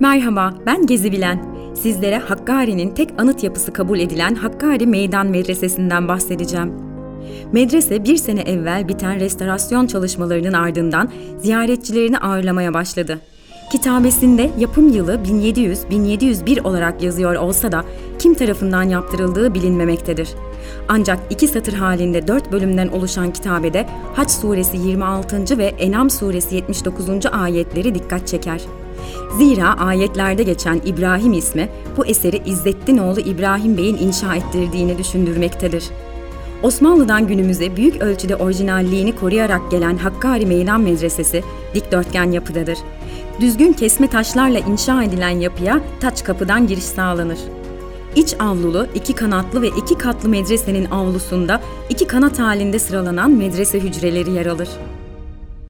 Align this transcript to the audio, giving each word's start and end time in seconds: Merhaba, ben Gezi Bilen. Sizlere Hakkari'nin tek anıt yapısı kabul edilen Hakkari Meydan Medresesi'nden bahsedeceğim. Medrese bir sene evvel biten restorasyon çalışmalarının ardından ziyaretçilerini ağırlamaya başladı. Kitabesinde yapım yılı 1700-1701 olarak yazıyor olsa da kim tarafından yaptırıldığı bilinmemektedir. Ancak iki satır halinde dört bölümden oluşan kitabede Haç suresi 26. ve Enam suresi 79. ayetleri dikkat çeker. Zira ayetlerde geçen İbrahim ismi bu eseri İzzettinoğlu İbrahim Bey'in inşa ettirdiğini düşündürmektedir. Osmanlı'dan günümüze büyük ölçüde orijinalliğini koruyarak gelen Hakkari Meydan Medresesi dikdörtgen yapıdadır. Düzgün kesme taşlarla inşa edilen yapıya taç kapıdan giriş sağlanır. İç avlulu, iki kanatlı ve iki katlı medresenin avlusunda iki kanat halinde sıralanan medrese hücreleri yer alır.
Merhaba, 0.00 0.54
ben 0.66 0.86
Gezi 0.86 1.12
Bilen. 1.12 1.44
Sizlere 1.74 2.18
Hakkari'nin 2.18 2.94
tek 2.94 3.10
anıt 3.18 3.42
yapısı 3.42 3.72
kabul 3.72 3.98
edilen 3.98 4.34
Hakkari 4.34 4.86
Meydan 4.86 5.26
Medresesi'nden 5.26 6.08
bahsedeceğim. 6.08 6.72
Medrese 7.52 8.04
bir 8.04 8.16
sene 8.16 8.40
evvel 8.40 8.88
biten 8.88 9.20
restorasyon 9.20 9.86
çalışmalarının 9.86 10.52
ardından 10.52 11.10
ziyaretçilerini 11.38 12.18
ağırlamaya 12.18 12.74
başladı. 12.74 13.18
Kitabesinde 13.72 14.50
yapım 14.58 14.88
yılı 14.88 15.14
1700-1701 15.14 16.60
olarak 16.60 17.02
yazıyor 17.02 17.34
olsa 17.34 17.72
da 17.72 17.84
kim 18.18 18.34
tarafından 18.34 18.82
yaptırıldığı 18.82 19.54
bilinmemektedir. 19.54 20.28
Ancak 20.88 21.18
iki 21.30 21.48
satır 21.48 21.72
halinde 21.72 22.28
dört 22.28 22.52
bölümden 22.52 22.88
oluşan 22.88 23.32
kitabede 23.32 23.86
Haç 24.14 24.30
suresi 24.30 24.76
26. 24.76 25.58
ve 25.58 25.64
Enam 25.64 26.10
suresi 26.10 26.54
79. 26.54 27.26
ayetleri 27.32 27.94
dikkat 27.94 28.26
çeker. 28.26 28.60
Zira 29.38 29.74
ayetlerde 29.78 30.42
geçen 30.42 30.80
İbrahim 30.84 31.32
ismi 31.32 31.68
bu 31.96 32.06
eseri 32.06 32.42
İzzettinoğlu 32.46 33.20
İbrahim 33.20 33.76
Bey'in 33.76 33.96
inşa 33.96 34.36
ettirdiğini 34.36 34.98
düşündürmektedir. 34.98 35.84
Osmanlı'dan 36.62 37.26
günümüze 37.26 37.76
büyük 37.76 38.02
ölçüde 38.02 38.36
orijinalliğini 38.36 39.16
koruyarak 39.16 39.70
gelen 39.70 39.96
Hakkari 39.96 40.46
Meydan 40.46 40.80
Medresesi 40.80 41.42
dikdörtgen 41.74 42.30
yapıdadır. 42.30 42.78
Düzgün 43.40 43.72
kesme 43.72 44.10
taşlarla 44.10 44.58
inşa 44.58 45.02
edilen 45.02 45.40
yapıya 45.40 45.80
taç 46.00 46.24
kapıdan 46.24 46.66
giriş 46.66 46.84
sağlanır. 46.84 47.38
İç 48.16 48.34
avlulu, 48.38 48.86
iki 48.94 49.12
kanatlı 49.12 49.62
ve 49.62 49.68
iki 49.68 49.98
katlı 49.98 50.28
medresenin 50.28 50.84
avlusunda 50.90 51.60
iki 51.90 52.06
kanat 52.06 52.38
halinde 52.38 52.78
sıralanan 52.78 53.30
medrese 53.30 53.80
hücreleri 53.80 54.30
yer 54.30 54.46
alır. 54.46 54.68